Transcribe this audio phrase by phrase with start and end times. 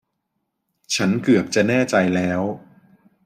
[0.95, 2.41] ฉันเกือบจะแน่ใจแล้ว